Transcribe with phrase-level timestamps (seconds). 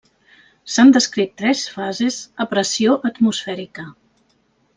[0.75, 3.87] S'han descrit tres fases a pressió atmosfèrica.